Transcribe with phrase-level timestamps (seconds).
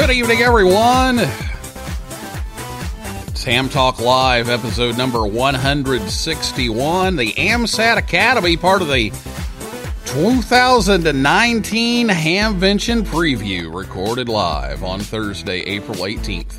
[0.00, 1.18] Good evening, everyone.
[3.28, 7.16] It's Ham Talk Live, episode number 161.
[7.16, 9.10] The AMSAT Academy, part of the
[10.06, 16.58] 2019 Hamvention Preview, recorded live on Thursday, April 18th,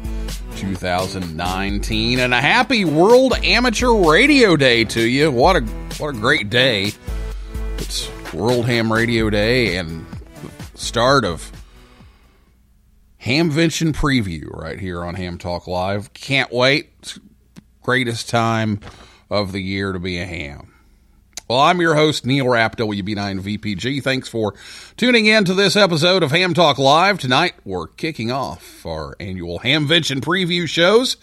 [0.57, 2.19] 2019.
[2.19, 5.31] And a happy World Amateur Radio Day to you.
[5.31, 5.61] What a
[5.97, 6.91] what a great day.
[7.79, 10.05] It's World Ham Radio Day and
[10.43, 11.51] the start of
[13.23, 16.11] Hamvention preview right here on Ham Talk Live.
[16.13, 17.19] Can't wait.
[17.83, 18.79] Greatest time
[19.29, 20.73] of the year to be a ham.
[21.47, 24.01] Well, I'm your host, Neil Rapp, WB9VPG.
[24.01, 24.55] Thanks for
[24.97, 27.19] tuning in to this episode of Ham Talk Live.
[27.19, 31.17] Tonight, we're kicking off our annual Hamvention preview shows,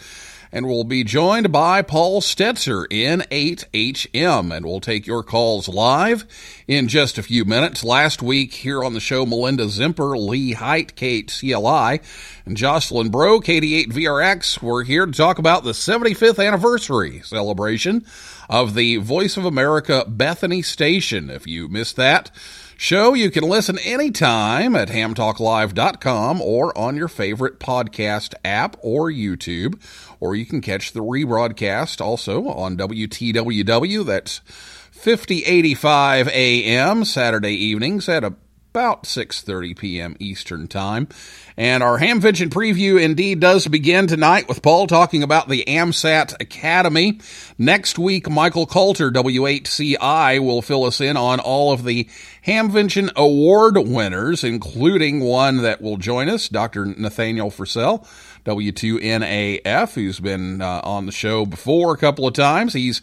[0.53, 6.27] and we'll be joined by Paul Stetzer in 8HM, and we'll take your calls live
[6.67, 7.85] in just a few minutes.
[7.85, 12.01] Last week here on the show, Melinda Zimper, Lee Height, Kate CLI,
[12.47, 18.05] and Jocelyn Bro, KD8VRX, were here to talk about the 75th anniversary celebration
[18.49, 21.31] of the Voice of America Bethany Station.
[21.31, 22.31] If you missed that,
[22.79, 23.13] show.
[23.13, 29.83] You can listen anytime at hamtalklive.com or on your favorite podcast app or YouTube,
[30.21, 34.07] or you can catch the rebroadcast also on WTWW.
[34.07, 34.39] That's
[34.93, 40.17] 5085 AM Saturday evenings at about 6:30 p.m.
[40.21, 41.09] Eastern Time.
[41.57, 47.19] And our Hamvention preview indeed does begin tonight with Paul talking about the AMSAT Academy.
[47.59, 52.09] Next week, Michael Coulter, W8CI, will fill us in on all of the
[52.49, 56.87] Hamvention Award winners, including one that will join us, Dr.
[56.87, 58.07] Nathaniel Frissell,
[58.47, 62.73] W2NAF, who's been uh, on the show before a couple of times.
[62.73, 63.03] He's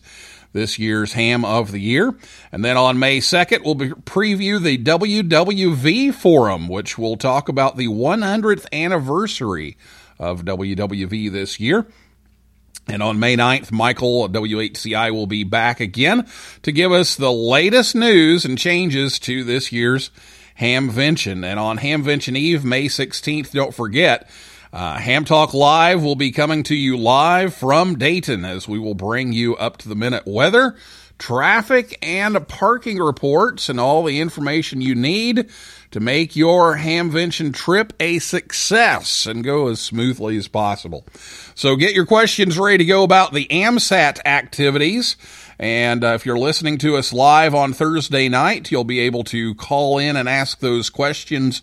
[0.54, 2.16] this year's Ham of the Year.
[2.52, 7.88] And then on May 2nd, we'll preview the WWV Forum, which will talk about the
[7.88, 9.78] 100th anniversary
[10.18, 11.86] of WWV this year.
[12.88, 16.28] And on May 9th, Michael W8CI will be back again
[16.62, 20.12] to give us the latest news and changes to this year's
[20.60, 21.44] Hamvention.
[21.44, 24.30] And on Hamvention Eve, May 16th, don't forget,
[24.72, 28.94] uh, Ham Talk Live will be coming to you live from Dayton as we will
[28.94, 30.76] bring you up to the minute weather,
[31.18, 35.50] traffic, and parking reports and all the information you need
[35.92, 41.06] to make your Hamvention trip a success and go as smoothly as possible.
[41.56, 45.16] So get your questions ready to go about the AMSAT activities.
[45.58, 49.56] And uh, if you're listening to us live on Thursday night, you'll be able to
[49.56, 51.62] call in and ask those questions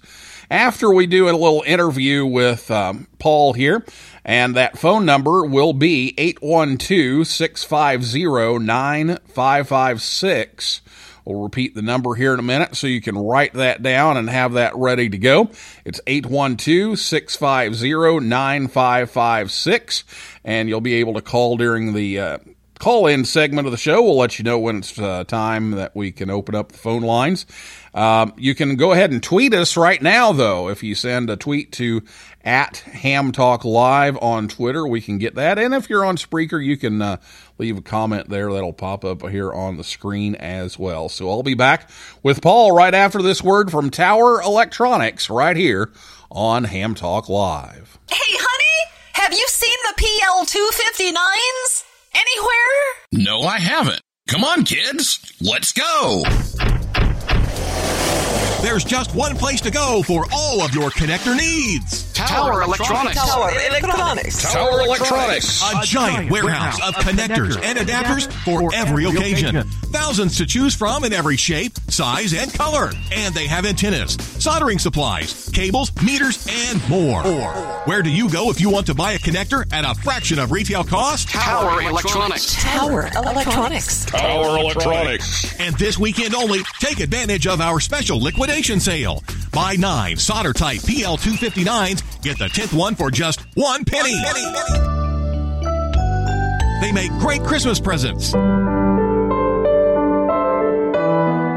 [0.50, 3.85] after we do a little interview with um, Paul here.
[4.25, 10.81] And that phone number will be 812 650 9556.
[11.25, 14.29] We'll repeat the number here in a minute so you can write that down and
[14.29, 15.51] have that ready to go.
[15.85, 20.05] It's 812 650 9556.
[20.45, 22.39] And you'll be able to call during the uh,
[22.83, 24.03] call in segment of the show.
[24.03, 27.03] We'll let you know when it's uh, time that we can open up the phone
[27.03, 27.47] lines.
[27.94, 30.69] Um, you can go ahead and tweet us right now, though.
[30.69, 32.03] If you send a tweet to
[32.43, 35.59] at Ham Talk Live on Twitter, we can get that.
[35.59, 37.19] And if you're on Spreaker, you can uh,
[37.59, 41.09] leave a comment there that'll pop up here on the screen as well.
[41.09, 41.91] So I'll be back
[42.23, 45.93] with Paul right after this word from Tower Electronics right here
[46.31, 47.99] on Ham Talk Live.
[48.11, 51.85] Hey, honey, have you seen the PL259s?
[52.15, 53.25] anywhere?
[53.25, 54.00] No, I haven't.
[54.29, 55.33] Come on, kids.
[55.41, 56.23] Let's go.
[58.62, 62.12] There's just one place to go for all of your connector needs.
[62.12, 63.17] Tower Electronics.
[63.17, 64.53] Tower Electronics.
[64.53, 65.62] Tower Electronics.
[65.62, 69.64] A giant warehouse of connectors and adapters for every occasion.
[69.91, 72.93] Thousands to choose from in every shape, size, and color.
[73.11, 77.23] And they have antennas, soldering supplies, cables, meters, and more.
[77.85, 80.53] Where do you go if you want to buy a connector at a fraction of
[80.53, 81.29] retail cost?
[81.31, 82.62] Tower Electronics.
[82.62, 84.05] Tower Electronics.
[84.06, 85.61] Tower Electronics.
[85.61, 88.20] And this weekend only, take advantage of our special
[88.52, 89.22] liquidation sale.
[89.52, 94.14] Buy nine solder type PL259s, get the 10th one for just one penny.
[96.82, 98.34] They make great Christmas presents.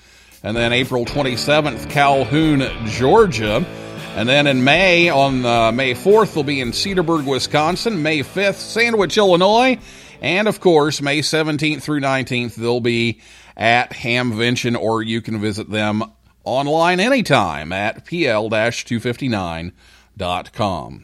[0.44, 3.65] and then April 27th, Calhoun, Georgia.
[4.18, 8.03] And then in May, on uh, May 4th, they'll be in Cedarburg, Wisconsin.
[8.03, 9.79] May 5th, Sandwich, Illinois.
[10.21, 13.21] And of course, May 17th through 19th, they'll be
[13.56, 16.03] at Hamvention, or you can visit them
[16.47, 21.03] online anytime at pl-259.com.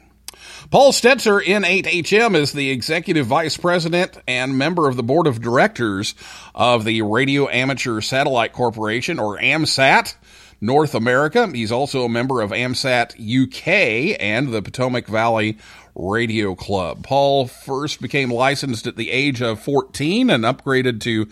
[0.72, 6.16] Paul Stetzer, N8HM, is the executive vice president and member of the board of directors
[6.56, 10.16] of the Radio Amateur Satellite Corporation, or AMSAT,
[10.62, 11.50] North America.
[11.54, 15.57] He's also a member of AMSAT UK and the Potomac Valley
[15.94, 17.04] Radio Club.
[17.04, 21.28] Paul first became licensed at the age of 14 and upgraded to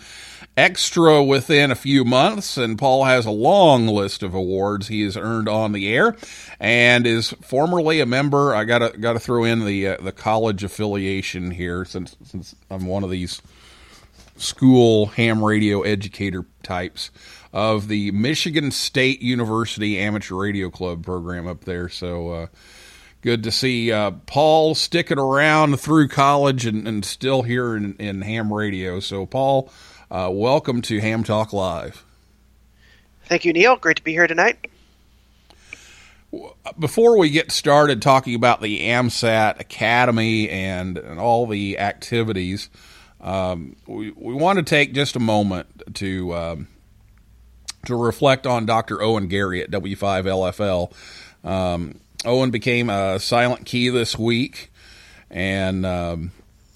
[0.57, 5.15] extra within a few months, and Paul has a long list of awards he has
[5.15, 6.15] earned on the air,
[6.59, 8.53] and is formerly a member.
[8.53, 13.03] I gotta gotta throw in the uh, the college affiliation here, since since I'm one
[13.03, 13.42] of these
[14.38, 17.12] school ham radio educator types
[17.53, 21.89] of the Michigan State University Amateur Radio Club program up there.
[21.89, 22.30] So.
[22.30, 22.48] Uh,
[23.21, 28.24] good to see uh, Paul sticking around through college and, and still here in, in
[28.24, 29.00] ham radio.
[29.00, 29.71] So, Paul,
[30.11, 32.03] uh, welcome to Ham Talk Live.
[33.25, 33.77] Thank you, Neil.
[33.77, 34.67] Great to be here tonight.
[36.77, 42.69] Before we get started talking about the AMSAT Academy and, and all the activities,
[43.21, 46.67] um, we, we want to take just a moment to um,
[47.86, 49.01] to reflect on Dr.
[49.01, 50.93] Owen Garriott W5LFL.
[51.43, 54.71] Um, Owen became a silent key this week,
[55.29, 56.31] and um,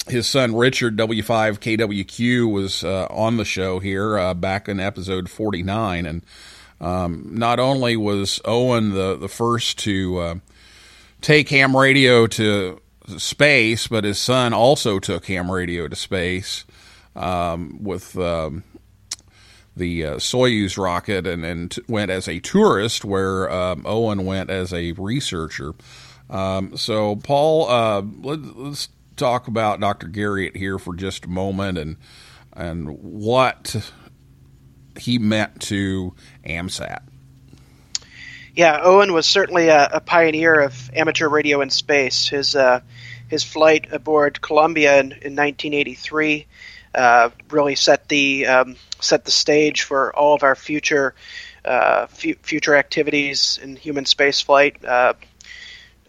[0.08, 6.06] his son Richard W5KWQ was uh, on the show here uh, back in episode 49,
[6.06, 6.22] and
[6.80, 10.36] um, not only was Owen the the first to uh,
[11.22, 12.80] take ham radio to
[13.18, 16.66] space, but his son also took ham radio to space
[17.16, 18.18] um, with.
[18.18, 18.64] Um,
[19.78, 24.74] the uh, Soyuz rocket and, and went as a tourist, where um, Owen went as
[24.74, 25.74] a researcher.
[26.30, 30.08] Um, so, Paul, uh, let, us talk about Dr.
[30.08, 31.98] Garriott here for just a moment and
[32.54, 33.92] and what
[34.98, 36.14] he meant to
[36.46, 37.02] AMSAT.
[38.56, 42.30] Yeah, Owen was certainly a, a pioneer of amateur radio in space.
[42.30, 42.80] His uh,
[43.28, 46.48] his flight aboard Columbia in, in 1983
[46.94, 51.14] uh, really set the um, set the stage for all of our future
[51.66, 55.14] uh, f- future activities in human space flight uh,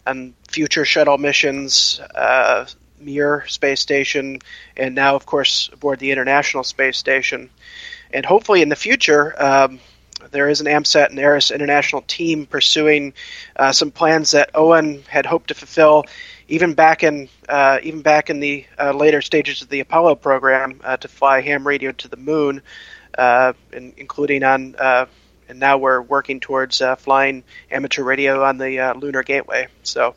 [0.05, 2.65] and future shuttle missions, uh,
[2.99, 4.39] Mir space station,
[4.75, 7.49] and now, of course, aboard the International Space Station.
[8.11, 9.79] And hopefully, in the future, um,
[10.31, 13.13] there is an AMSAT and ARISS international team pursuing
[13.55, 16.05] uh, some plans that Owen had hoped to fulfill
[16.47, 20.81] even back in uh, even back in the uh, later stages of the Apollo program
[20.83, 22.61] uh, to fly ham radio to the moon,
[23.17, 24.75] uh, in, including on.
[24.77, 25.05] Uh,
[25.49, 29.67] and now we're working towards flying amateur radio on the lunar gateway.
[29.81, 30.13] So,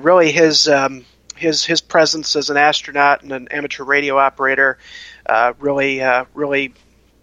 [0.00, 1.04] really, his um,
[1.36, 4.78] his his presence as an astronaut and an amateur radio operator
[5.26, 6.72] uh, really uh, really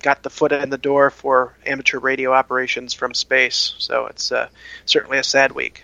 [0.01, 3.75] got the foot in the door for amateur radio operations from space.
[3.77, 4.49] So it's uh,
[4.85, 5.83] certainly a sad week.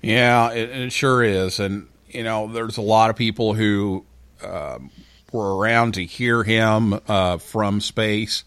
[0.00, 4.04] Yeah, it, it sure is, and you know, there's a lot of people who
[4.42, 4.90] um,
[5.30, 8.44] were around to hear him uh, from space,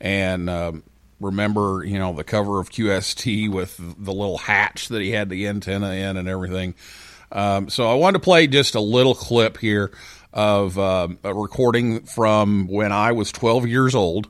[0.00, 0.82] and um,
[1.20, 5.46] remember, you know, the cover of QST with the little hatch that he had the
[5.46, 6.74] antenna in and everything.
[7.32, 9.90] Um, so I wanted to play just a little clip here
[10.32, 14.28] of um a recording from when I was 12 years old.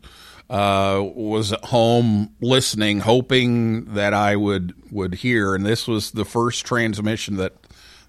[0.48, 6.24] Uh, was at home listening, hoping that I would would hear, and this was the
[6.24, 7.52] first transmission that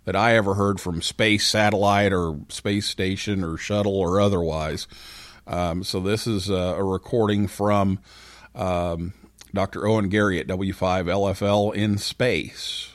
[0.05, 4.87] that I ever heard from space satellite or space station or shuttle or otherwise.
[5.45, 7.99] Um, so this is a, a recording from
[8.55, 9.13] um,
[9.53, 9.85] Dr.
[9.85, 12.89] Owen Garriott W5 LFL in space.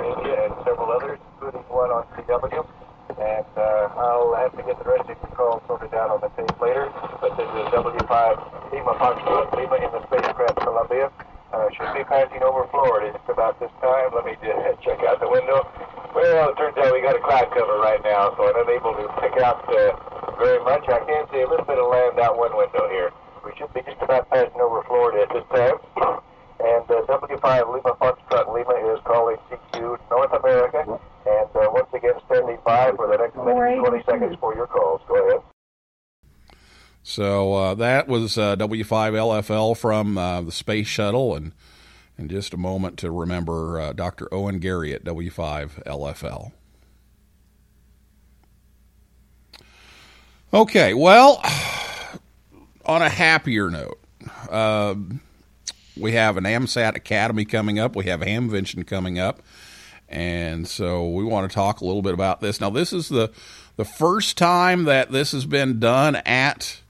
[0.00, 2.64] India, and several others, including one on CW.
[3.12, 6.32] And uh, I'll have to get the rest of your calls sorted out on the
[6.32, 6.88] tape later.
[7.20, 11.12] But this is W5 Lima Foxtrot Lima in the spacecraft Columbia.
[11.52, 14.08] Uh, should be passing over Florida just about this time.
[14.16, 15.68] Let me just check out the window.
[16.16, 19.04] Well, it turns out we got a cloud cover right now, so I'm unable to
[19.20, 19.92] pick out uh,
[20.40, 20.88] very much.
[20.88, 23.12] I can see a little bit of land out one window here.
[23.44, 26.20] We should be just about passing over Florida at this time.
[26.62, 31.00] And uh, W5 Lima Foxtrot Lima is calling CQ North America.
[31.26, 34.68] And uh, once again, standing by for the next minute and 20 seconds for your
[34.68, 35.00] calls.
[35.08, 35.40] Go ahead.
[37.02, 41.52] So uh, that was uh, W5 LFL from uh, the space shuttle, and
[42.16, 44.32] in just a moment to remember uh, Dr.
[44.32, 46.52] Owen Garriott W5 LFL.
[50.54, 51.42] Okay, well,
[52.86, 53.98] on a happier note,
[54.48, 55.20] um
[55.98, 57.94] we have an AMSAT Academy coming up.
[57.96, 59.42] We have Hamvention coming up.
[60.08, 62.60] And so we want to talk a little bit about this.
[62.60, 63.30] Now, this is the
[63.76, 66.80] the first time that this has been done at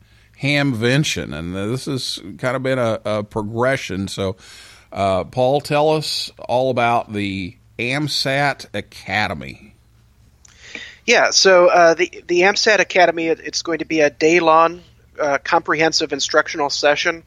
[0.41, 4.09] Hamvention, and this has kind of been a, a progression.
[4.09, 4.37] So,
[4.93, 9.75] uh, Paul, tell us all about the AMSAT Academy.
[11.07, 14.83] Yeah, so uh, the the AMSAT Academy it- it's going to be a day long
[15.21, 17.23] uh, comprehensive instructional session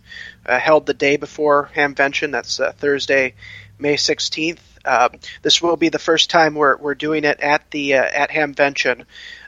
[0.46, 2.32] uh, held the day before Hamvention.
[2.32, 3.34] That's uh, Thursday,
[3.80, 4.62] May sixteenth.
[4.86, 5.10] Uh,
[5.42, 9.06] this will be the first time we're, we're doing it at the uh, at Hamvention.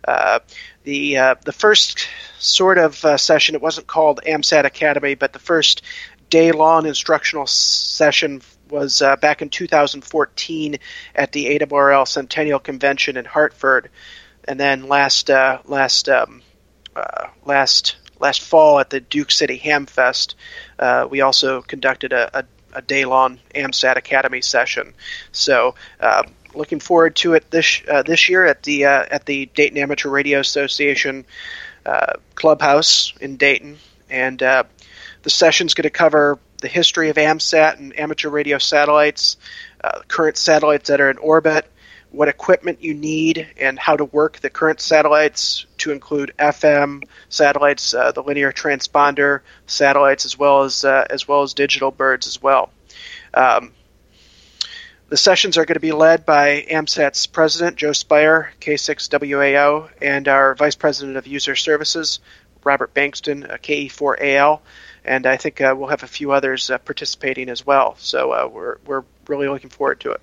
[0.08, 0.39] Uh,
[0.84, 2.08] the uh, the first
[2.39, 5.84] sort of session it wasn't called AMSAT Academy, but the first
[6.30, 10.77] day long instructional session was back in 2014
[11.16, 13.89] at the ARRL Centennial Convention in Hartford,
[14.46, 16.42] and then last last um,
[17.46, 20.36] last last fall at the Duke City Hamfest,
[20.80, 24.94] uh, we also conducted a, a, a day long AMSAT Academy session.
[25.32, 25.76] So.
[26.00, 26.24] Uh,
[26.56, 30.10] Looking forward to it this uh, this year at the uh, at the Dayton Amateur
[30.10, 31.26] Radio Association
[31.86, 33.78] uh, clubhouse in Dayton,
[34.10, 34.64] and uh,
[35.22, 39.38] the session's going to cover the history of AMSAT and amateur radio satellites,
[40.08, 41.70] current satellites that are in orbit,
[42.12, 47.94] what equipment you need, and how to work the current satellites to include FM satellites,
[47.94, 52.42] uh, the linear transponder satellites, as well as uh, as well as digital birds as
[52.42, 52.72] well.
[53.34, 53.74] Um,
[55.10, 60.54] the sessions are going to be led by AMSAT's president, Joe Spier, K6WAO, and our
[60.54, 62.20] vice president of user services,
[62.64, 64.60] Robert Bankston, uh, KE4AL,
[65.06, 67.96] and I think uh, we'll have a few others uh, participating as well.
[68.00, 70.22] So uh, we're we're really looking forward to it.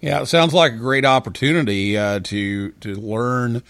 [0.00, 3.62] Yeah, it sounds like a great opportunity uh, to to learn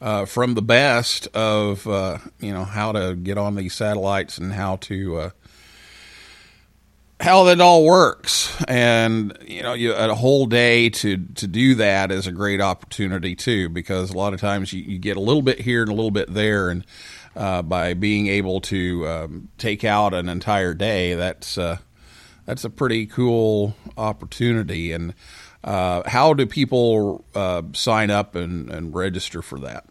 [0.00, 4.52] uh, from the best of uh, you know how to get on these satellites and
[4.52, 5.30] how to uh,
[7.20, 8.62] how that all works.
[8.68, 13.34] And you know, you, a whole day to to do that is a great opportunity
[13.34, 15.94] too, because a lot of times you, you get a little bit here and a
[15.94, 16.84] little bit there, and
[17.36, 21.78] uh, by being able to um, take out an entire day, that's uh,
[22.50, 24.90] that's a pretty cool opportunity.
[24.90, 25.14] And
[25.62, 29.84] uh, how do people uh, sign up and, and register for that?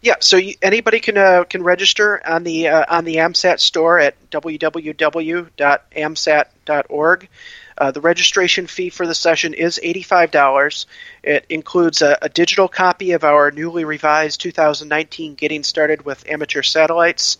[0.00, 3.98] Yeah, so you, anybody can uh, can register on the uh, on the AMSAT store
[3.98, 7.28] at www.amsat.org.
[7.76, 10.86] Uh, the registration fee for the session is $85.
[11.22, 16.62] It includes a, a digital copy of our newly revised 2019 Getting Started with Amateur
[16.62, 17.36] Satellites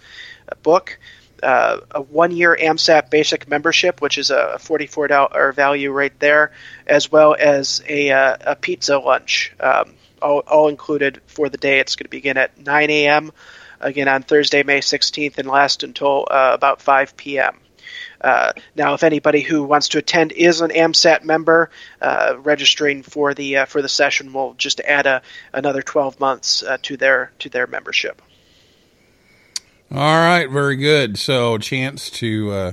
[0.48, 0.98] uh, book,
[1.44, 6.52] uh, a one-year AMSAT basic membership, which is a forty-four dollar value right there,
[6.86, 11.78] as well as a, uh, a pizza lunch, um, all, all included for the day.
[11.78, 13.32] It's going to begin at 9 a.m.
[13.80, 17.58] again on Thursday, May 16th, and last until uh, about 5 p.m.
[18.20, 21.68] Uh, now, if anybody who wants to attend is an AMSAT member,
[22.00, 25.20] uh, registering for the uh, for the session will just add a,
[25.52, 28.22] another 12 months to their to their membership.
[29.90, 31.18] All right, very good.
[31.18, 32.72] So, chance to uh,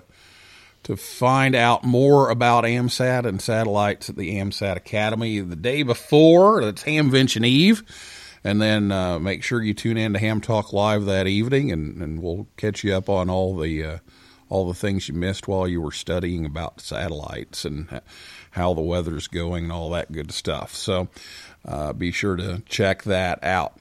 [0.84, 6.64] to find out more about AMSAT and satellites at the AMSAT Academy the day before.
[6.64, 7.84] That's Hamvention Eve.
[8.44, 12.02] And then uh, make sure you tune in to Ham Talk Live that evening, and,
[12.02, 13.98] and we'll catch you up on all the uh,
[14.50, 18.02] all the things you missed while you were studying about satellites and
[18.52, 20.76] how the weather's going and all that good stuff.
[20.76, 21.08] So
[21.66, 23.78] uh, be sure to check that out.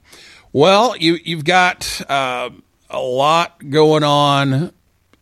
[0.53, 2.51] Well, you you've got uh,
[2.91, 4.73] a lot going on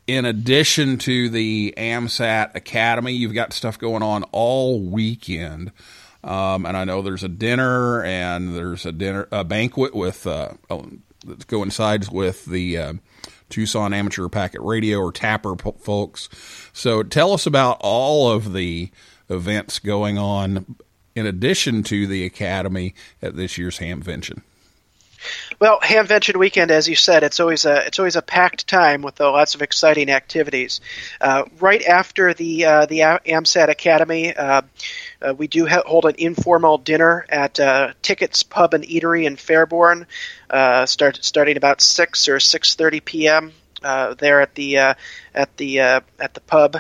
[0.08, 5.72] in addition to the AMSAT Academy, you've got stuff going on all weekend.
[6.24, 10.54] Um, and I know there's a dinner and there's a dinner, a banquet with, uh,
[11.26, 12.94] that coincides with the, uh,
[13.50, 16.30] Tucson Amateur Packet Radio or TAPR folks.
[16.74, 18.90] So tell us about all of the
[19.30, 20.76] events going on
[21.16, 24.42] in addition to the Academy at this year's Hamvention.
[25.60, 29.20] Well, Hamvention weekend, as you said, it's always a it's always a packed time with
[29.20, 30.80] uh, lots of exciting activities.
[31.20, 34.62] Uh, right after the uh, the AMSAT Academy, uh,
[35.22, 39.36] uh, we do ha- hold an informal dinner at uh, Tickets Pub and Eatery in
[39.36, 40.06] Fairborn,
[40.88, 43.52] start starting about six or six thirty p.m.
[43.82, 46.78] there at the at the at the pub.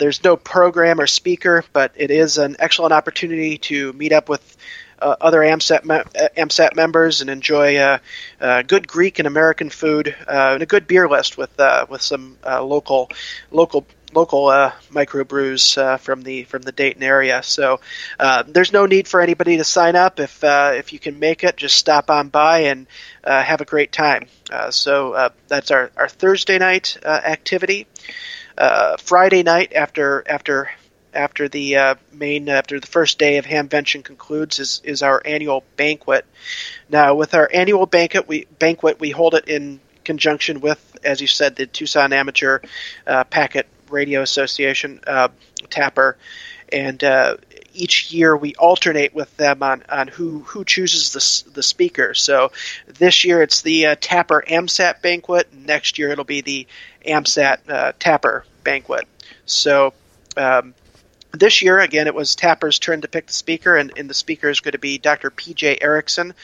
[0.00, 4.56] there's no program or speaker, but it is an excellent opportunity to meet up with
[4.89, 7.98] uh, Uh, other AMSAT, me- uh, AMSAT members and enjoy uh,
[8.40, 11.50] uh, good Greek and American food uh, and a good beer list with
[11.88, 13.10] with some local
[13.50, 17.42] local local uh, microbrews uh, from the from the Dayton area.
[17.42, 17.80] So
[18.18, 20.20] uh, there's no need for anybody to sign up.
[20.20, 22.86] If if you can make it, just stop on by and
[23.24, 24.26] have a great time.
[24.70, 27.86] so that's our, our Thursday night activity.
[28.98, 30.70] Friday night after after
[31.14, 35.64] after the uh, main after the first day of Hamvention concludes is is our annual
[35.76, 36.24] banquet.
[36.88, 41.26] Now, with our annual banquet, we banquet we hold it in conjunction with, as you
[41.26, 42.60] said, the Tucson Amateur
[43.06, 45.28] uh, Packet Radio Association uh,
[45.68, 46.14] TAPR,
[46.72, 47.36] and uh,
[47.74, 52.14] each year we alternate with them on, on who who chooses the the speaker.
[52.14, 52.52] So
[52.86, 55.52] this year it's the uh, TAPR AMSAT banquet.
[55.54, 56.66] Next year it'll be the
[57.06, 59.06] AMSAT uh, TAPR banquet.
[59.46, 59.94] So.
[60.36, 60.74] Um,
[61.32, 64.48] this year, again, it was TAPR's turn to pick the speaker, and, and the speaker
[64.48, 65.30] is going to be Dr.
[65.30, 65.78] P.J.
[65.80, 66.34] Erickson,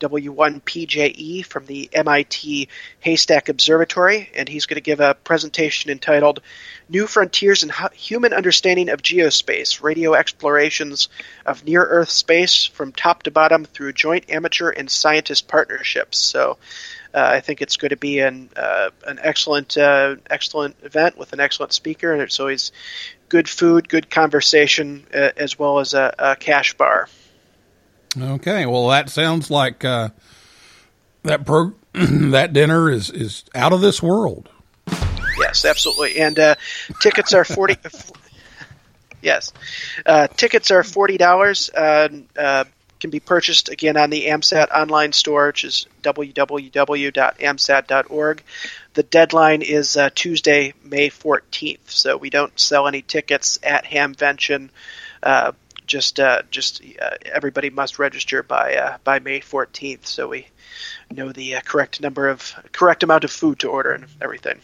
[0.00, 2.68] W1PJE from the MIT
[3.00, 6.42] Haystack Observatory, and he's going to give a presentation entitled
[6.88, 11.08] New Frontiers in Human Understanding of Geospace Radio Explorations
[11.46, 16.18] of Near Earth Space from Top to Bottom through Joint Amateur and Scientist Partnerships.
[16.18, 16.58] So,
[17.14, 21.40] I think it's going to be an uh, an excellent uh, excellent event with an
[21.40, 22.72] excellent speaker, and it's always
[23.28, 27.08] good food, good conversation, uh, as well as a, a, cash bar.
[28.20, 30.10] Okay, well, that sounds like uh,
[31.22, 34.48] that pro- that dinner is is out of this world.
[35.38, 36.54] Yes, absolutely, and uh,
[37.00, 37.76] tickets are forty.
[39.22, 39.52] yes,
[40.36, 41.70] tickets are forty dollars
[43.04, 48.42] can be purchased again on the AMSAT online store, which is www.amsat.org.
[48.94, 54.70] The deadline is uh, Tuesday, May 14th, so we don't sell any tickets at Hamvention.
[55.22, 55.52] Uh,
[55.86, 60.46] just, uh, just uh, everybody must register by uh, by May 14th, so we
[61.10, 64.60] know the uh, correct number of correct amount of food to order and everything.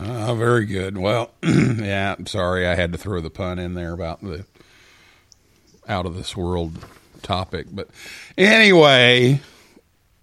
[0.00, 0.96] Oh, very good.
[0.96, 4.46] Well, yeah, I'm sorry I had to throw the pun in there about the
[5.86, 6.82] out of this world
[7.22, 7.66] topic.
[7.70, 7.88] But
[8.36, 9.40] anyway,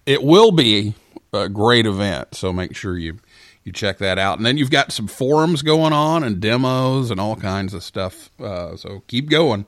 [0.06, 0.94] it will be
[1.32, 2.34] a great event.
[2.34, 3.18] So make sure you
[3.64, 4.38] you check that out.
[4.38, 8.30] And then you've got some forums going on and demos and all kinds of stuff.
[8.40, 9.66] Uh, so keep going.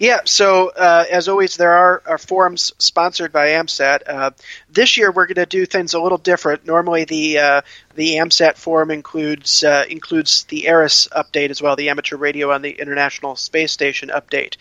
[0.00, 4.00] Yeah, so uh, as always, there are, forums sponsored by AMSAT.
[4.06, 4.30] Uh,
[4.70, 6.64] this year, we're going to do things a little different.
[6.66, 7.60] Normally, the uh,
[7.96, 12.62] the AMSAT forum includes uh, includes the ARISS update as well, the amateur radio on
[12.62, 14.56] the International Space Station update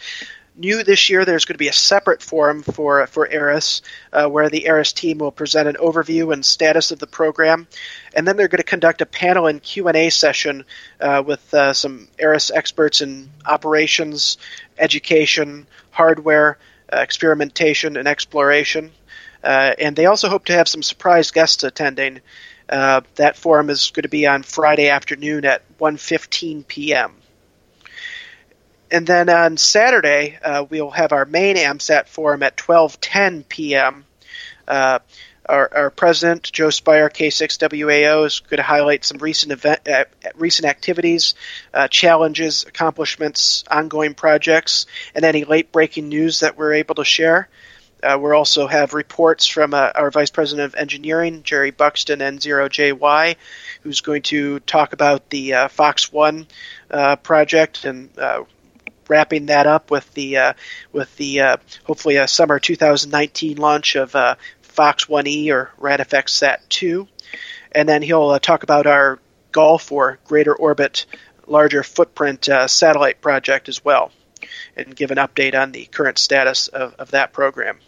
[0.60, 3.82] new this year, there's going to be a separate forum for for ARISS,
[4.14, 7.68] uh, where the ARISS team will present an overview and status of the program,
[8.14, 10.66] and then they're going to conduct a panel and Q and A session
[11.00, 14.38] uh, with uh, some ARISS experts in operations,
[14.78, 16.58] education, hardware,
[16.92, 18.92] uh, experimentation, and exploration.
[19.44, 22.20] Uh, and they also hope to have some surprise guests attending.
[22.68, 27.19] Uh, that forum is going to be on Friday afternoon at 1:15 p.m.
[28.92, 34.06] And then on Saturday, uh, we'll have our main AMSAT forum at 12:10 p.m.
[34.68, 35.00] Uh,
[35.46, 40.68] our, our president, Joe Spier, K6WAO, is going to highlight some recent event, uh, recent
[40.68, 41.34] activities,
[41.74, 47.50] uh, challenges, accomplishments, ongoing projects, and any late breaking news that we're able to share.
[48.02, 53.36] Uh, we'll also have reports from uh, our Vice President of Engineering, Jerry Buxton, N0JY,
[53.82, 56.48] who's going to talk about the Fox One
[57.24, 58.10] project and
[59.10, 60.54] wrapping that up with the uh,
[60.92, 66.70] with the uh, hopefully a summer 2019 launch of uh, Fox 1E or RadFX Sat
[66.70, 67.08] 2,
[67.74, 69.20] and then he'll uh, talk about our
[69.52, 71.06] Golf or Greater Orbit
[71.48, 74.12] Larger Footprint uh, satellite project as well,
[74.78, 77.80] and give an update on the current status of, of that program.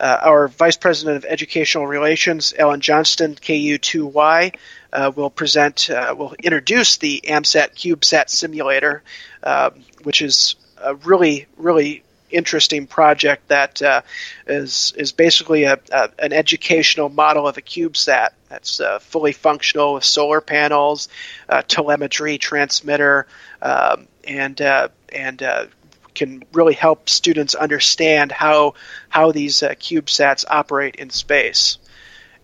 [0.00, 4.54] Uh, our Vice President of Educational Relations, Alan Johnston, KU2Y,
[4.92, 9.02] uh, will present, uh, will introduce the AMSAT CubeSat simulator,
[9.42, 9.70] uh,
[10.04, 14.02] which is a really, really interesting project that uh,
[14.46, 18.30] is is basically a, a, an educational model of a CubeSat.
[18.48, 21.08] That's uh, fully functional with solar panels,
[21.48, 23.26] uh, telemetry transmitter,
[23.60, 25.42] um, and and
[26.18, 28.74] can really help students understand how
[29.08, 31.78] how these uh, CubeSats operate in space.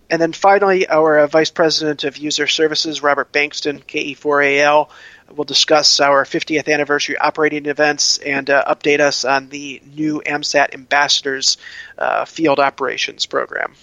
[0.09, 4.89] And then finally, our uh, Vice President of User Services, Robert Bankston, KE4AL,
[5.35, 10.75] will discuss our 50th anniversary operating events and uh, update us on the new AMSAT
[10.75, 11.57] Ambassadors
[11.97, 13.73] uh, Field Operations Program.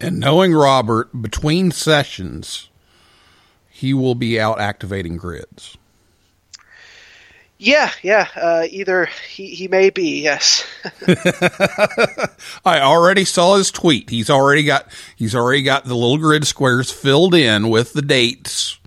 [0.00, 2.70] And knowing Robert, between sessions,
[3.68, 5.76] he will be out activating grids.
[7.62, 8.26] Yeah, yeah.
[8.34, 10.66] Uh, either he, he may be, yes.
[12.64, 14.08] I already saw his tweet.
[14.08, 18.78] He's already got he's already got the little grid squares filled in with the dates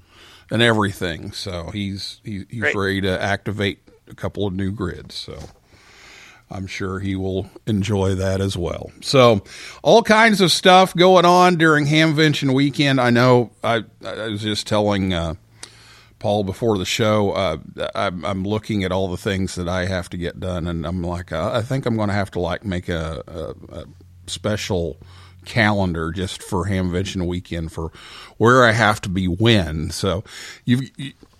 [0.49, 1.33] and everything.
[1.33, 2.75] So he's he, he's Great.
[2.75, 5.13] ready to activate a couple of new grids.
[5.13, 5.37] So
[6.49, 8.91] I'm sure he will enjoy that as well.
[9.01, 9.43] So
[9.83, 12.99] all kinds of stuff going on during Hamvention weekend.
[12.99, 15.35] I know I I was just telling uh,
[16.23, 17.31] Paul before the show.
[17.31, 17.57] Uh,
[17.93, 21.03] I'm, I'm looking at all the things that I have to get done, and I'm
[21.03, 23.85] like, uh, I think I'm going to have to like make a, a, a
[24.27, 24.95] special
[25.43, 27.91] calendar just for Hamvention weekend for
[28.37, 29.89] where I have to be when.
[29.89, 30.23] So
[30.63, 30.87] you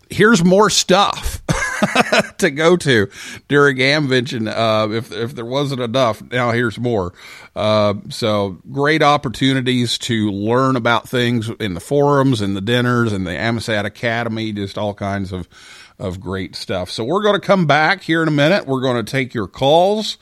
[0.09, 1.41] here's more stuff
[2.37, 3.09] to go to
[3.47, 4.47] during Hamvention.
[4.47, 7.13] Uh, if if there wasn't enough, now here's more.
[7.55, 13.27] Uh, so great opportunities to learn about things in the forums and the dinners and
[13.27, 15.47] the AMSAT Academy, just all kinds of
[15.99, 16.89] of great stuff.
[16.89, 18.65] So we're going to come back here in a minute.
[18.65, 20.17] We're going to take your calls.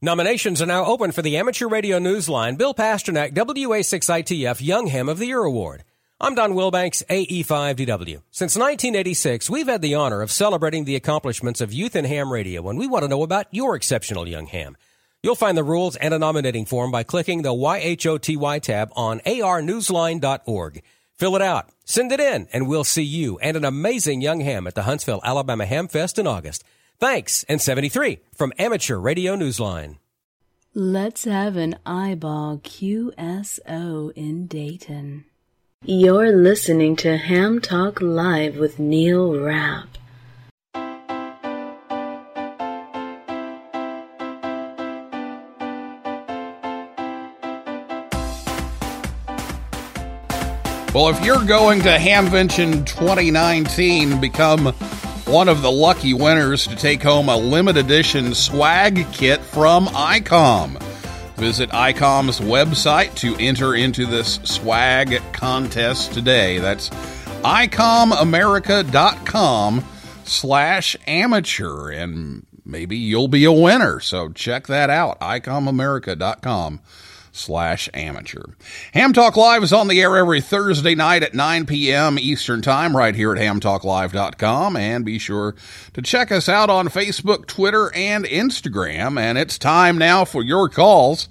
[0.00, 5.18] Nominations are now open for the Amateur Radio Newsline Bill Pasternak WA6ITF Young Ham of
[5.18, 5.82] the Year Award.
[6.24, 8.22] I'm Don Wilbanks, AE5DW.
[8.30, 12.68] Since 1986, we've had the honor of celebrating the accomplishments of youth in ham radio,
[12.68, 14.76] and we want to know about your exceptional young ham.
[15.24, 20.82] You'll find the rules and a nominating form by clicking the YHOTY tab on arnewsline.org.
[21.16, 24.68] Fill it out, send it in, and we'll see you and an amazing young ham
[24.68, 26.62] at the Huntsville, Alabama Ham Fest in August.
[27.00, 29.96] Thanks, and 73 from Amateur Radio Newsline.
[30.72, 35.24] Let's have an eyeball QSO in Dayton.
[35.84, 39.88] You're listening to Ham Talk Live with Neil Rapp.
[50.94, 54.66] Well, if you're going to Hamvention 2019, become
[55.24, 60.91] one of the lucky winners to take home a limited edition swag kit from ICOM.
[61.36, 66.58] Visit ICOM's website to enter into this swag contest today.
[66.58, 69.84] That's ICOMAmerica.com
[70.24, 74.00] slash amateur, and maybe you'll be a winner.
[74.00, 76.80] So check that out, ICOMAmerica.com
[77.32, 78.44] slash amateur.
[78.92, 82.18] Ham Talk Live is on the air every Thursday night at 9 p.m.
[82.18, 84.76] Eastern Time right here at hamtalklive.com.
[84.76, 85.54] And be sure
[85.94, 89.18] to check us out on Facebook, Twitter, and Instagram.
[89.18, 91.28] And it's time now for your calls.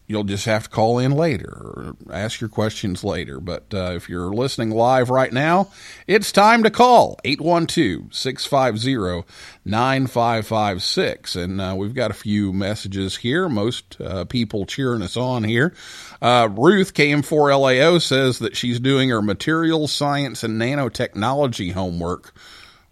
[0.07, 3.41] you'll just have to call in later or ask your questions later.
[3.41, 5.69] But uh, if you're listening live right now,
[6.07, 9.27] it's time to call 812 650
[9.65, 11.37] 9556.
[11.37, 13.49] And uh, we've got a few messages here.
[13.49, 15.73] Most uh, people cheering us on here.
[16.21, 22.35] Uh, Ruth KM4LAO says that she's doing her materials science and nanotechnology homework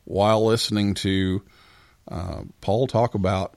[0.05, 1.43] while listening to
[2.09, 3.55] uh, Paul talk about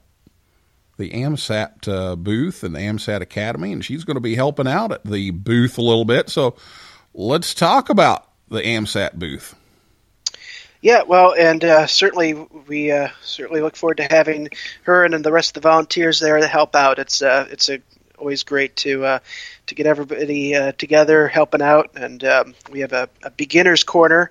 [0.96, 4.92] the AMSAT uh, booth and the AMSAT Academy, and she's going to be helping out
[4.92, 6.28] at the booth a little bit.
[6.28, 6.56] So
[7.12, 9.54] let's talk about the AMSAT booth.
[10.80, 14.50] Yeah, well, and uh, certainly we uh, certainly look forward to having
[14.82, 16.98] her and the rest of the volunteers there to help out.
[16.98, 17.80] It's uh, it's a,
[18.18, 19.18] always great to uh,
[19.66, 24.30] to get everybody uh, together helping out, and um, we have a, a beginners corner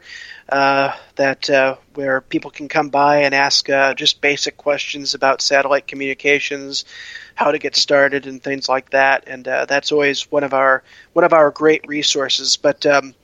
[0.49, 5.41] uh, that uh, where people can come by and ask uh, just basic questions about
[5.41, 6.85] satellite communications,
[7.35, 9.23] how to get started, and things like that.
[9.27, 12.57] And uh, that's always one of our one of our great resources.
[12.57, 13.15] But um,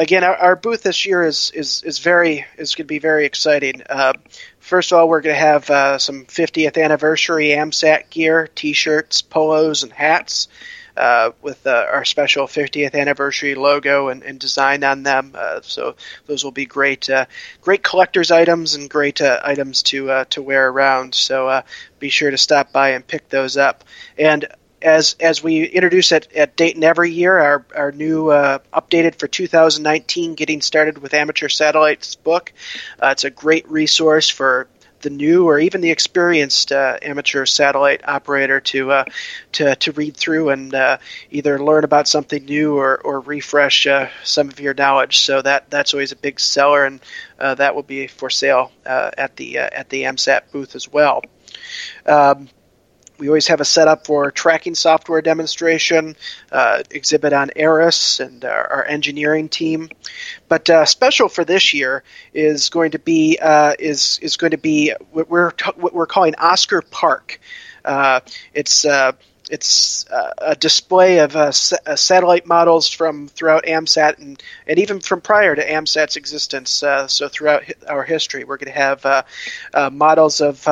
[0.00, 3.26] again, our, our booth this year is is is very is going to be very
[3.26, 3.82] exciting.
[3.88, 4.14] Uh,
[4.58, 9.82] first of all, we're going to have uh, some 50th anniversary AMSAT gear, T-shirts, polos,
[9.82, 10.48] and hats
[10.96, 15.32] uh, with uh, our special 50th anniversary logo and, and design on them.
[15.34, 17.26] Uh, so those will be great, uh,
[17.60, 21.14] great collector's items and great items to to wear around.
[21.14, 21.62] So
[21.98, 23.84] be sure to stop by and pick those up.
[24.18, 24.46] And
[24.82, 29.28] as as we introduce at, at Dayton every year, our our new uh, updated for
[29.28, 32.52] 2019, getting started with amateur satellites book.
[33.02, 34.68] Uh, it's a great resource for
[35.02, 39.04] the new or even the experienced uh, amateur satellite operator to uh,
[39.52, 40.98] to to read through and uh,
[41.30, 45.18] either learn about something new or or refresh uh, some of your knowledge.
[45.20, 47.00] So that that's always a big seller, and
[47.38, 51.22] that will be for sale at the at the AMSAT booth as well.
[52.06, 52.48] Um,
[53.20, 56.16] we always have a setup for tracking software demonstration,
[56.50, 59.90] uh, exhibit on ARISS and our, our engineering team.
[60.48, 62.02] But uh, special for this year
[62.32, 66.06] is going to be uh, is is going to be what we're t- what we're
[66.06, 67.38] calling Oscar Park.
[67.84, 68.20] Uh,
[68.54, 69.12] it's uh,
[69.50, 75.20] it's uh, a display of sa- satellite models from throughout AMSAT and, and even from
[75.20, 76.70] prior to AMSAT's existence.
[76.70, 80.66] So throughout hi- our history, we're going to have models of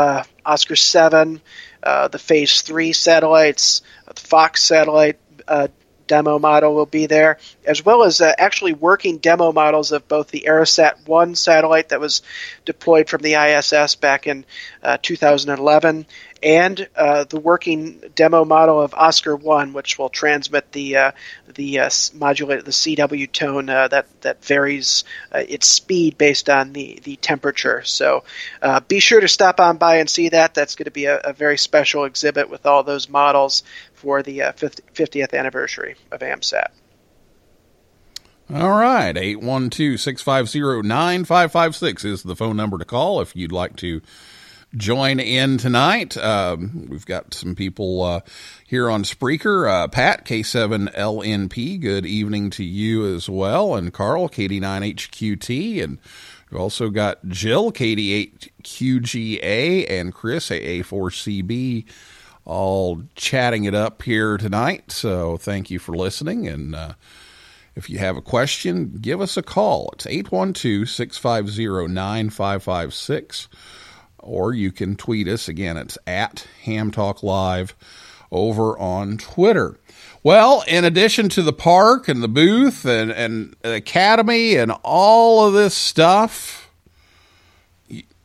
[0.47, 1.41] Oscar Seven,
[1.83, 5.19] uh, the Phase Three satellites, uh, the Fox satellite.
[5.47, 5.69] Uh,
[6.09, 10.29] Demo model will be there, as well as uh, actually working demo models of both
[10.31, 12.23] the ARISSat 1 satellite that was
[12.65, 14.47] deployed from the ISS back in
[14.83, 16.07] uh, 2011
[16.43, 21.13] and uh, the working demo model of Oscar One, which will transmit the uh,
[21.55, 26.73] the uh, modulate the CW tone uh, that that varies uh, its speed based on
[26.73, 27.83] the the temperature.
[27.85, 28.25] So
[28.63, 30.55] uh, be sure to stop on by and see that.
[30.55, 33.63] That's going to be a, a very special exhibit with all those models
[33.95, 36.69] for the uh, 50th anniversary of AMSAT.
[38.55, 44.01] All right, 812-650-9556 is the phone number to call if you'd like to
[44.77, 46.17] join in tonight.
[46.17, 48.21] Um, we've got some people uh,
[48.67, 49.71] here on Spreaker.
[49.71, 53.75] Uh, Pat, K7LNP, good evening to you as well.
[53.75, 55.83] And Carl, KD9HQT.
[55.83, 55.99] And
[56.51, 61.87] we've also got Jill, KD8QGA, and Chris, AA4CB,
[62.45, 64.93] all chatting it up here tonight.
[64.93, 66.47] So thank you for listening.
[66.47, 66.93] And uh,
[67.75, 69.91] if you have a question, give us a call.
[69.95, 73.49] It's 812 650 9556
[74.21, 75.49] or you can tweet us.
[75.49, 77.75] Again, it's at Ham Talk Live,
[78.31, 79.79] over on Twitter.
[80.23, 85.47] Well, in addition to the park and the booth and, and the academy and all
[85.47, 86.71] of this stuff,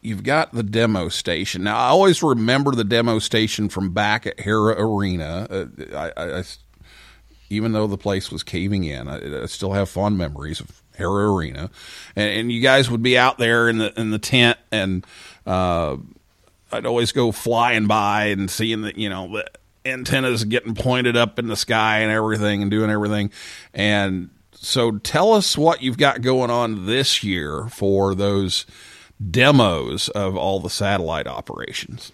[0.01, 1.63] you've got the demo station.
[1.63, 5.47] Now, I always remember the demo station from back at Hara Arena.
[5.49, 6.43] Uh, I, I- I-
[7.49, 11.69] even though the place was caving in, I, still have fond memories of Hara Arena,
[12.15, 15.05] and, and you guys would be out there in the in the tent, and
[15.45, 15.97] uh,
[16.71, 19.45] I'd always go flying by and seeing that you know the
[19.85, 23.31] antennas getting pointed up in the sky and everything, and doing everything,
[23.73, 28.65] and so tell us what you've got going on this year for those
[29.29, 32.11] demos of all the satellite operations.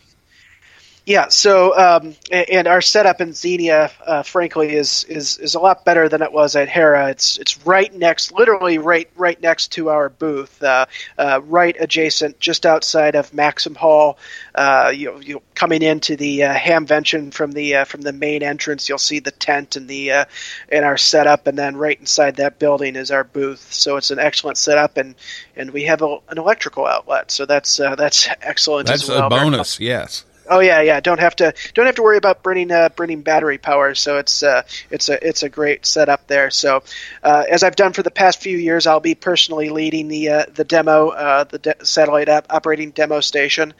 [1.09, 1.29] Yeah.
[1.29, 6.07] So, um, and our setup in Xenia, uh, frankly, is is is a lot better
[6.07, 7.09] than it was at Hara.
[7.09, 10.85] It's it's right next, literally right right next to our booth, uh,
[11.17, 14.19] uh, right adjacent, just outside of Maxim Hall.
[14.53, 18.87] Uh, you you coming into the uh, Hamvention from the uh, from the main entrance,
[18.87, 20.25] you'll see the tent and the uh,
[20.71, 23.73] and our setup, and then right inside that building is our booth.
[23.73, 25.15] So it's an excellent setup, and
[25.55, 28.89] and we have a, an electrical outlet, so that's uh, that's excellent.
[28.89, 29.25] That's as well.
[29.25, 30.25] a bonus, yes.
[30.51, 30.99] Oh yeah, yeah.
[30.99, 33.93] Don't have to don't have to worry about burning uh, burning battery power.
[33.93, 36.49] So it's uh, it's a it's a great setup there.
[36.49, 36.81] So
[37.23, 40.45] uh, as I've done for the past few years, I'll be personally leading the uh,
[40.51, 43.75] the demo, uh, the de- satellite operating demo station.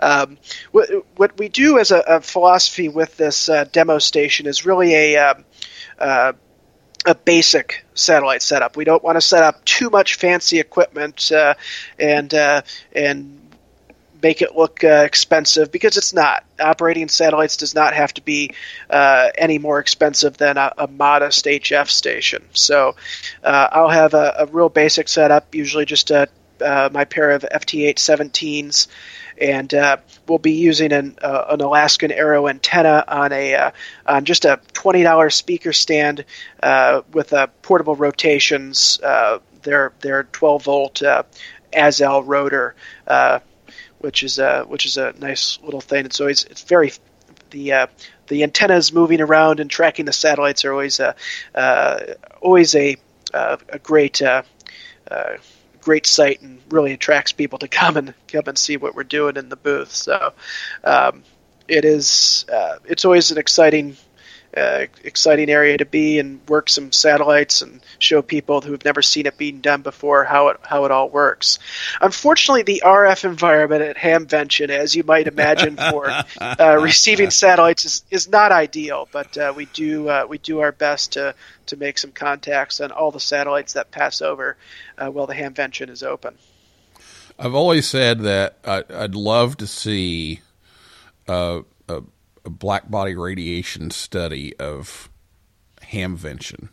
[0.00, 0.38] Um,
[0.72, 4.94] what, what we do as a, a philosophy with this uh, demo station is really
[4.94, 5.44] a um,
[5.98, 6.32] uh,
[7.06, 8.76] a basic satellite setup.
[8.76, 11.54] We don't want to set up too much fancy equipment uh,
[11.98, 12.62] and uh,
[12.94, 13.43] and
[14.24, 16.44] make it look uh, expensive because it's not.
[16.58, 18.52] Operating satellites does not have to be
[18.88, 22.42] uh, any more expensive than a, a modest HF station.
[22.54, 22.96] So
[23.44, 26.28] uh, I'll have a, a real basic setup, usually just a,
[26.60, 28.86] uh, my pair of FT-817s.
[29.38, 33.72] And uh, we'll be using an, uh, an Alaskan Arrow antenna on a
[34.06, 36.24] on just a twenty dollars speaker stand
[37.12, 39.00] with a portable rotations.
[39.62, 41.02] They're they're twelve volt
[41.72, 42.76] Azel rotor.
[44.04, 46.04] Which is a which is a nice little thing.
[46.04, 46.92] It's always it's very
[47.48, 47.86] the uh,
[48.26, 51.14] the antennas moving around and tracking the satellites are always a
[51.54, 52.00] uh,
[52.42, 52.98] always a
[53.32, 54.42] uh, a great uh,
[55.10, 55.36] uh,
[55.80, 59.36] great sight and really attracts people to come and come and see what we're doing
[59.36, 59.90] in the booth.
[59.90, 60.34] So
[60.84, 61.22] um,
[61.66, 62.44] it is
[62.84, 63.96] it's always an exciting.
[64.56, 69.02] Uh, exciting area to be and work some satellites and show people who have never
[69.02, 71.58] seen it being done before how it how it all works.
[72.00, 76.08] Unfortunately, the RF environment at Hamvention, as you might imagine, for
[76.40, 79.08] uh, receiving satellites is, is not ideal.
[79.10, 81.34] But uh, we do uh, we do our best to
[81.66, 84.56] to make some contacts on all the satellites that pass over
[84.98, 86.38] uh, while the Hamvention is open.
[87.38, 90.40] I've always said that I, I'd love to see
[91.26, 92.02] a, a
[92.50, 95.08] black body radiation study of
[95.82, 96.68] hamvention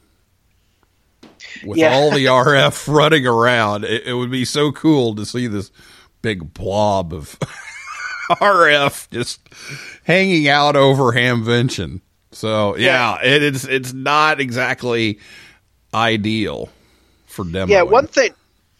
[1.65, 1.93] with Yeah.
[1.93, 3.84] all the RF running around.
[3.86, 5.71] It, it would be so cool to see this
[6.21, 7.38] big blob of
[8.31, 9.41] RF just
[10.03, 12.01] hanging out over hamvention.
[12.31, 13.65] So yeah, it is.
[13.65, 15.19] It's not exactly
[15.93, 16.69] ideal
[17.27, 17.71] for demo.
[17.71, 18.31] Yeah, one thing.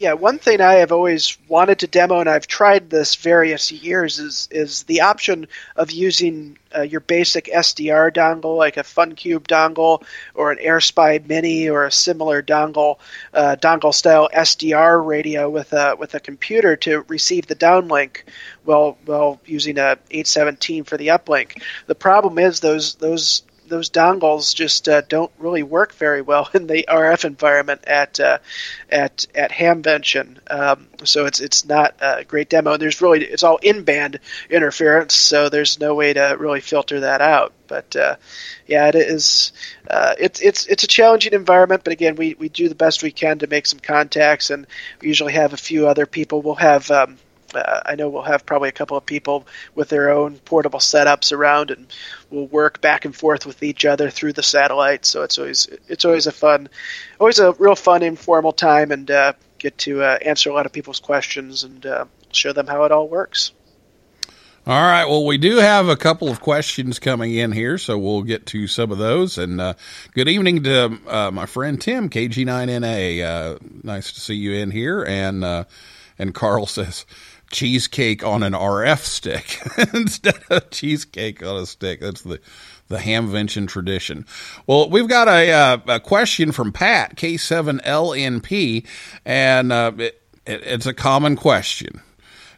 [0.02, 4.18] Yeah, one thing I have always wanted to demo, and I've tried this various years,
[4.18, 10.02] is is the option of using uh, your basic SDR dongle, like a FunCube dongle
[10.34, 12.98] or an AirSpy Mini or a similar dongle,
[13.36, 18.24] uh, dongle style SDR radio with a with a computer to receive the downlink,
[18.64, 21.62] while while using a 817 for the uplink.
[21.86, 26.68] The problem is those those those dongles just uh, don't really work very well in
[26.68, 28.38] the RF environment at uh,
[28.90, 30.38] at at Hamvention.
[30.52, 32.74] Um, so it's it's not a great demo.
[32.74, 37.00] And there's really it's all in band interference, so there's no way to really filter
[37.00, 37.54] that out.
[37.68, 38.18] But uh,
[38.68, 39.54] yeah, it is
[39.90, 41.84] uh, it's it's it's a challenging environment.
[41.84, 44.68] But again, we we do the best we can to make some contacts, and
[45.02, 46.42] we usually have a few other people.
[46.42, 46.92] We'll have.
[46.92, 47.18] Um,
[47.56, 51.32] uh, I know we'll have probably a couple of people with their own portable setups
[51.32, 51.88] around, and
[52.30, 55.06] we'll work back and forth with each other through the satellite.
[55.06, 56.70] So it's always it's always a fun,
[57.20, 60.74] always a real fun informal time, and uh, get to uh, answer a lot of
[60.74, 63.52] people's questions and uh, show them how it all works.
[64.68, 65.06] All right.
[65.06, 68.68] Well, we do have a couple of questions coming in here, so we'll get to
[68.68, 69.40] some of those.
[69.40, 69.74] And uh,
[70.14, 73.24] good evening to uh, my friend Tim, KG9NA.
[73.24, 75.04] Uh, nice to see you in here.
[75.04, 75.64] And uh,
[76.18, 77.06] and Carl says
[77.52, 79.60] cheesecake on an RF stick
[79.94, 82.00] instead of cheesecake on a stick.
[82.00, 82.40] That's the
[82.92, 84.26] the Hamvention tradition.
[84.68, 88.86] Well, we've got a, uh, a question from Pat K7LNP,
[89.26, 92.02] and uh, it, it, it's a common question.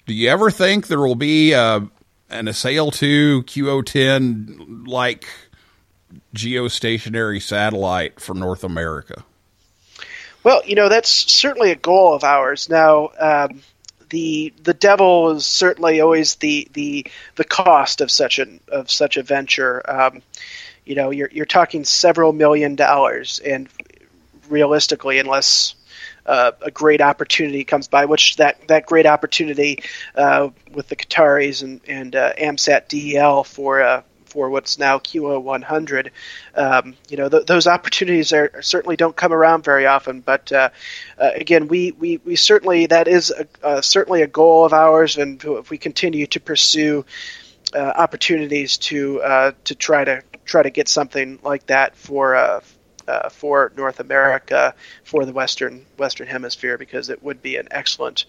[0.05, 1.81] Do you ever think there will be uh,
[2.29, 5.27] an Assail 2 QO-100 like
[6.35, 9.23] geostationary satellite for North America?
[10.43, 12.69] Well, you know that's certainly a goal of ours.
[12.69, 13.61] Now, um,
[14.09, 19.17] the the devil is certainly always the the the cost of such an of such
[19.17, 19.81] a venture.
[19.89, 20.21] Um,
[20.85, 23.69] you know, you're you're talking several million dollars, and
[24.49, 25.75] realistically, unless
[26.25, 29.83] uh, a great opportunity comes by, which that, that great opportunity
[30.15, 34.01] uh, with the Qataris and, and uh, AMSAT-DL for uh,
[34.34, 36.11] for what's now QO 100,
[36.55, 40.21] um, you know, th- those opportunities are certainly don't come around very often.
[40.21, 40.69] But uh,
[41.19, 43.31] uh, again, we, we, we certainly that is
[43.61, 47.05] a, certainly a goal of ours, and if we continue to pursue
[47.75, 49.19] opportunities to
[49.63, 52.36] to try to try to get something like that for
[53.07, 54.73] uh, for North America,
[55.03, 58.25] for the Western Western Hemisphere, because it would be an excellent,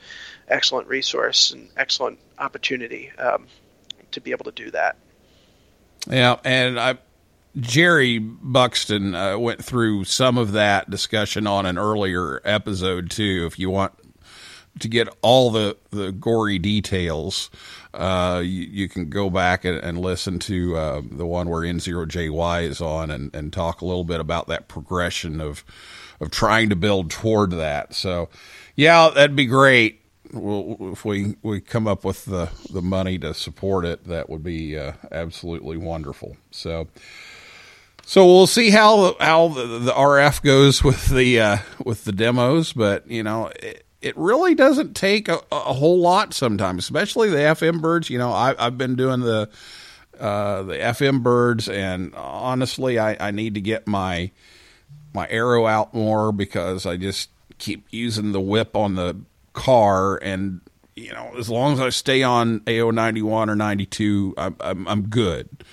[0.49, 3.47] excellent resource and excellent opportunity um,
[4.13, 4.97] to be able to do that.
[6.09, 6.99] Yeah, and I,
[7.57, 13.45] Jerry Buxton uh, went through some of that discussion on an earlier episode too.
[13.47, 13.95] If you want
[14.81, 17.51] to get all the the gory details,
[17.93, 22.65] uh, you, you, can go back and, and listen to uh, the one where N0JY
[22.65, 25.65] is on and, and talk a little bit about that progression of
[26.21, 27.95] of trying to build toward that.
[27.95, 28.29] So,
[28.77, 30.01] yeah, that'd be great.
[30.35, 34.43] We'll, if we, we come up with the, the money to support it, that would
[34.43, 36.37] be uh, absolutely wonderful.
[36.51, 36.89] So,
[38.05, 42.73] so we'll see how how the, the RF goes with the uh, with the demos,
[42.73, 43.51] but you know.
[43.61, 48.11] It, it really doesn't take a, a, whole lot sometimes, especially the FM birds.
[48.11, 49.49] You know, I, have been doing the
[50.21, 54.31] uh, the FM birds, and honestly, I, I need to get my
[55.15, 59.17] my arrow out more because I just keep using the whip on the
[59.55, 60.61] car, and
[60.95, 64.57] you know, as long as I stay on AO ninety one or ninety two, I'm,
[64.61, 65.65] I'm I'm good.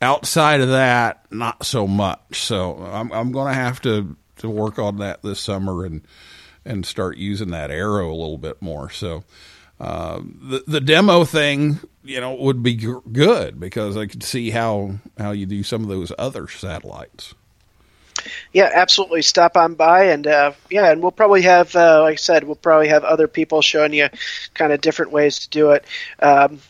[0.00, 2.40] Outside of that, not so much.
[2.40, 6.06] So I'm I'm going to have to to work on that this summer and
[6.64, 8.90] and start using that arrow a little bit more.
[8.90, 9.24] So
[9.80, 14.96] uh, the the demo thing, you know, would be good because I could see how
[15.18, 17.34] how you do some of those other satellites.
[18.56, 19.20] Yeah, absolutely.
[19.20, 22.54] Stop on by and uh, yeah, and we'll probably have, uh, like I said, we'll
[22.54, 24.08] probably have other people showing you
[24.54, 25.84] kind of different ways to do it.
[26.20, 26.60] Um,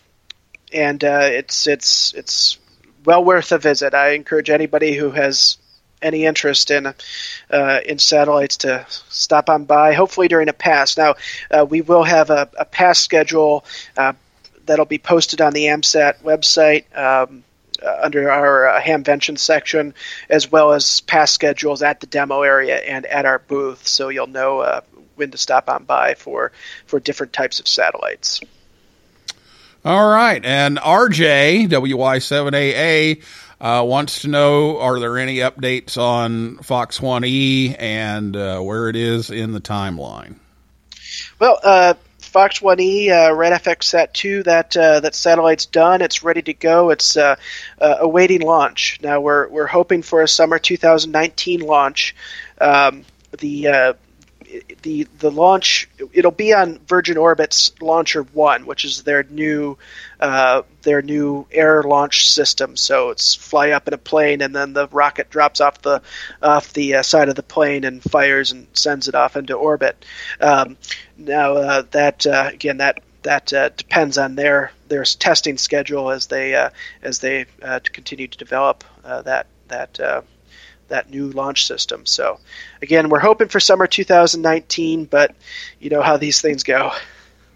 [0.72, 2.59] and uh, it's it's it's
[3.05, 3.95] well worth a visit.
[3.95, 5.59] I encourage anybody who has
[6.03, 9.93] any interest in uh, in satellites to stop on by.
[9.93, 10.97] Hopefully during a pass.
[10.97, 11.14] Now
[11.53, 13.64] uh, we will have a, a pass schedule
[13.97, 14.14] uh,
[14.64, 16.84] that'll be posted on the AMSAT website.
[16.99, 17.45] Um,
[17.83, 19.95] uh, under our uh, Hamvention section,
[20.29, 24.27] as well as past schedules at the demo area and at our booth, so you'll
[24.27, 24.81] know uh,
[25.16, 26.53] when to stop on by for
[26.87, 28.41] for different types of satellites.
[29.85, 33.22] All right, and RJ WY7AA
[33.61, 38.97] uh, wants to know are there any updates on Fox 1E and uh, where it
[38.97, 40.37] is in the timeline?
[41.39, 41.97] Well,
[42.37, 46.03] Fox 1E, uh, RadFxSat-2, that uh, that satellite's done.
[46.03, 46.91] It's ready to go.
[46.91, 47.37] It's uh,
[47.80, 48.99] uh, awaiting launch.
[49.03, 52.14] Now we're we're hoping for a summer 2019 launch.
[52.61, 53.07] Um,
[53.39, 53.93] the uh,
[54.82, 59.78] the the launch it'll be on Virgin Orbit's LauncherOne, which is their new
[60.20, 62.76] uh, their new air launch system.
[62.76, 66.03] So it's fly up in a plane, and then the rocket drops off the
[66.42, 70.05] off the uh, side of the plane and fires and sends it off into orbit.
[70.40, 70.76] Um,
[71.16, 76.26] now uh, that uh, again that that uh, depends on their their testing schedule as
[76.26, 76.70] they uh,
[77.03, 80.24] as they continue to develop that that
[80.89, 82.07] that new launch system.
[82.07, 82.39] So,
[82.82, 85.34] again, we're hoping for summer 2019, but
[85.80, 86.93] you know how these things go.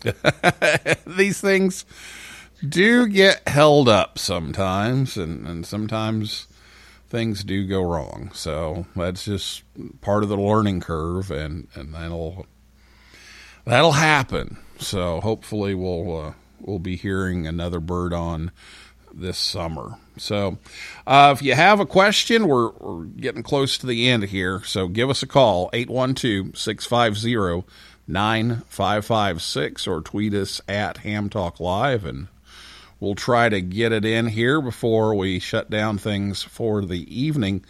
[1.06, 1.84] these things
[2.66, 6.46] do get held up sometimes, and, and sometimes
[7.08, 8.30] things do go wrong.
[8.32, 9.62] So that's just
[10.00, 12.46] part of the learning curve, and, and that'll
[13.64, 14.58] that'll happen.
[14.78, 18.52] So hopefully we'll uh, we'll be hearing another bird on
[19.12, 19.98] this summer.
[20.20, 20.58] So,
[21.06, 24.62] uh, if you have a question, we're, we're getting close to the end here.
[24.64, 27.66] So, give us a call, 812 650
[28.06, 32.28] 9556, or tweet us at Ham Talk Live, and
[32.98, 37.64] we'll try to get it in here before we shut down things for the evening.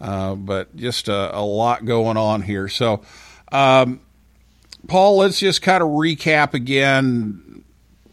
[0.00, 2.68] Uh, but just a, a, lot going on here.
[2.68, 3.02] So,
[3.52, 4.00] um,
[4.88, 7.64] Paul, let's just kind of recap again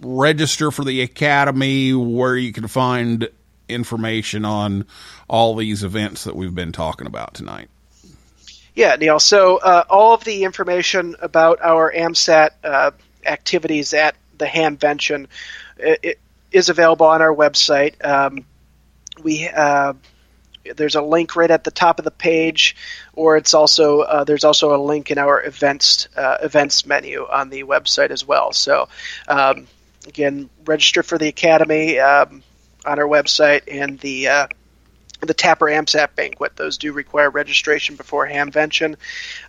[0.02, 3.28] register for the academy where you can find
[3.70, 4.86] information on
[5.28, 7.70] all these events that we've been talking about tonight.
[8.76, 9.20] Yeah, Neil.
[9.20, 12.92] So uh, all of the information about our AMSAT uh,
[13.26, 15.28] activities at the Hamvention
[15.80, 16.20] it
[16.52, 18.04] is available on our website.
[18.06, 18.46] Um,
[19.24, 19.94] we uh,
[20.76, 22.76] there's a link right at the top of the page,
[23.14, 27.50] or it's also uh, there's also a link in our events uh, events menu on
[27.50, 28.54] the website as well.
[28.54, 28.88] So
[29.28, 29.68] um,
[30.08, 32.44] again, register for the academy um,
[32.86, 34.48] on our website and the uh,
[35.22, 36.56] the TAPR AMSAT banquet.
[36.56, 38.96] Those do require registration before Hamvention.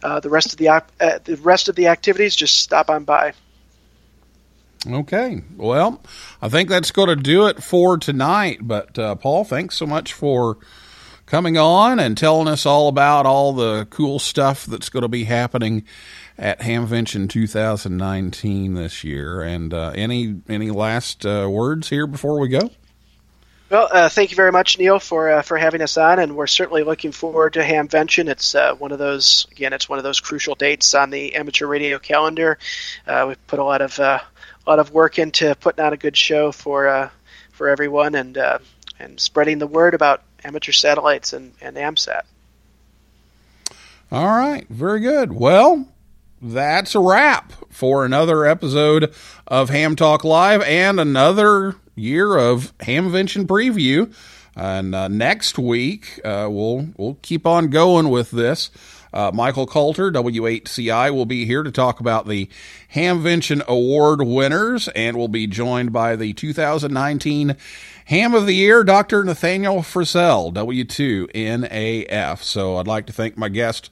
[0.03, 3.35] Uh, the rest of the uh, the rest of the activities just stop on by.
[4.87, 5.43] Okay.
[5.57, 6.03] Well,
[6.41, 8.61] I think that's going to do it for tonight.
[8.63, 10.57] But, uh, Paul, thanks so much for
[11.27, 15.25] coming on and telling us all about all the cool stuff that's going to be
[15.25, 15.85] happening
[16.39, 19.43] at Hamvention 2019 this year.
[19.43, 22.71] And uh, any any last uh, words here before we go?
[23.71, 26.49] Well, uh, thank you very much, Neil, for uh, for having us on, and we're
[26.49, 28.29] certainly looking forward to Hamvention.
[28.29, 31.67] It's uh, one of those again, it's one of those crucial dates on the amateur
[31.67, 32.59] radio calendar.
[33.07, 34.19] Uh, we've put a lot of uh,
[34.67, 37.11] a lot of work into putting on a good show for uh,
[37.53, 38.37] for everyone, and
[38.99, 42.23] and spreading the word about amateur satellites and, and AMSAT.
[44.13, 44.67] All right.
[44.69, 45.33] Very good.
[45.33, 45.89] Well,
[46.43, 49.15] that's a wrap for another episode
[49.47, 54.13] of Ham Talk Live and another year of Hamvention preview.
[54.57, 58.71] And uh, next week, uh, we'll we'll keep on going with this.
[59.13, 62.49] Uh, Michael Kalter, W8CI, will be here to talk about the
[62.95, 67.57] Hamvention Award winners, and we'll be joined by the 2019
[68.07, 69.25] Ham of the Year, Dr.
[69.25, 72.43] Nathaniel Frissell, W2NAF.
[72.43, 73.91] So I'd like to thank my guest,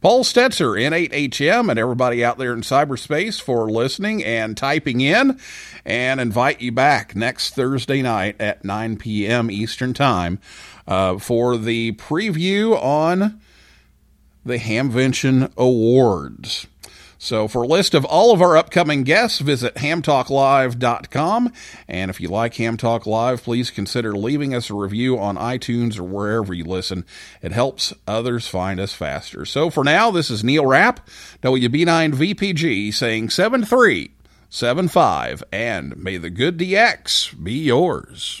[0.00, 5.38] Paul Stoetzer, N8HM, and everybody out there in cyberspace for listening and typing in,
[5.84, 9.50] and invite you back next Thursday night at 9 p.m.
[9.50, 10.38] Eastern Time
[10.86, 13.42] uh, for the preview on
[14.42, 16.66] the Hamvention Awards.
[17.22, 21.52] So, for a list of all of our upcoming guests, visit hamtalklive.com.
[21.86, 25.98] And if you like Ham Talk Live, please consider leaving us a review on iTunes
[25.98, 27.04] or wherever you listen.
[27.42, 29.44] It helps others find us faster.
[29.44, 31.06] So, for now, this is Neil Rapp,
[31.42, 38.40] WB9VPG, saying 7375, and may the good DX be yours.